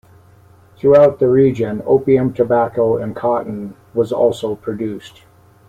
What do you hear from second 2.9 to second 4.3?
and cotton was